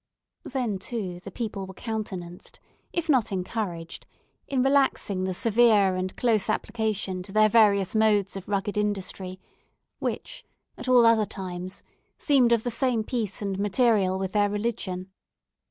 Then, 0.45 0.79
too, 0.79 1.19
the 1.19 1.29
people 1.29 1.67
were 1.67 1.75
countenanced, 1.75 2.59
if 2.91 3.07
not 3.07 3.31
encouraged, 3.31 4.07
in 4.47 4.63
relaxing 4.63 5.25
the 5.25 5.33
severe 5.35 5.95
and 5.95 6.15
close 6.17 6.49
application 6.49 7.21
to 7.21 7.31
their 7.31 7.49
various 7.49 7.93
modes 7.93 8.35
of 8.35 8.49
rugged 8.49 8.79
industry, 8.79 9.39
which 9.99 10.43
at 10.75 10.87
all 10.87 11.05
other 11.05 11.27
times, 11.27 11.83
seemed 12.17 12.51
of 12.51 12.63
the 12.63 12.71
same 12.71 13.03
piece 13.03 13.43
and 13.43 13.59
material 13.59 14.17
with 14.17 14.31
their 14.31 14.49
religion. 14.49 15.11